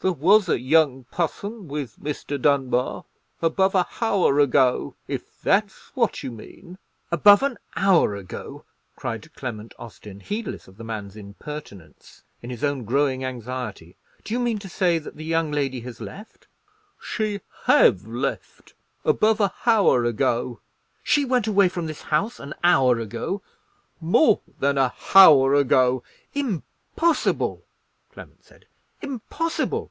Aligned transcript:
There 0.00 0.12
was 0.12 0.50
a 0.50 0.60
young 0.60 1.04
pusson 1.04 1.66
with 1.66 1.98
Mr. 1.98 2.38
Dunbar 2.38 3.06
above 3.40 3.74
a 3.74 3.88
hour 4.02 4.38
ago, 4.38 4.96
if 5.08 5.40
that's 5.40 5.96
what 5.96 6.22
you 6.22 6.30
mean?" 6.30 6.76
"Above 7.10 7.42
an 7.42 7.56
hour 7.74 8.14
ago?" 8.14 8.66
cried 8.96 9.32
Clement 9.34 9.72
Austin, 9.78 10.20
heedless 10.20 10.68
of 10.68 10.76
the 10.76 10.84
man's 10.84 11.16
impertinence 11.16 12.22
in 12.42 12.50
his 12.50 12.62
own 12.62 12.84
growing 12.84 13.24
anxiety; 13.24 13.96
"do 14.24 14.34
you 14.34 14.40
mean 14.40 14.58
to 14.58 14.68
say 14.68 14.98
that 14.98 15.16
the 15.16 15.24
young 15.24 15.50
lady 15.50 15.80
has 15.80 16.02
left?" 16.02 16.48
"She 17.02 17.40
have 17.62 18.06
left, 18.06 18.74
above 19.06 19.40
a 19.40 19.54
hour 19.64 20.04
ago." 20.04 20.60
"She 21.02 21.24
went 21.24 21.46
away 21.46 21.70
from 21.70 21.86
this 21.86 22.02
house 22.02 22.38
an 22.38 22.52
hour 22.62 22.98
ago?" 22.98 23.40
"More 24.02 24.42
than 24.60 24.76
a 24.76 24.92
hour 25.14 25.54
ago." 25.54 26.02
"Impossible!" 26.34 27.64
Clement 28.12 28.44
said; 28.44 28.66
"impossible!" 29.00 29.90